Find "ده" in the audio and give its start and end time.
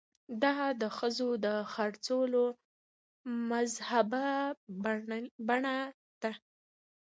6.21-6.31